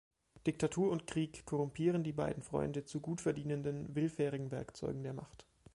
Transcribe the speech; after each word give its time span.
Diktatur 0.47 0.89
und 0.89 1.05
Krieg 1.05 1.45
korrumpieren 1.45 2.03
die 2.03 2.11
beiden 2.11 2.41
Freunde 2.41 2.83
zu 2.85 3.01
gut 3.01 3.21
verdienenden, 3.21 3.93
willfährigen 3.95 4.49
Werkzeugen 4.49 5.03
der 5.03 5.13
Macht. 5.13 5.45